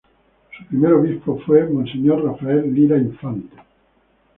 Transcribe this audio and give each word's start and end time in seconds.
Su 0.57 0.65
primer 0.65 0.93
obispo 0.93 1.39
fue 1.45 1.63
monseñor 1.69 2.23
Rafael 2.25 2.73
Lira 2.73 2.97
Infante. 2.97 3.55